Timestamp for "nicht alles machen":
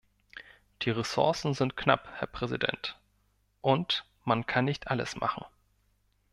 4.65-5.45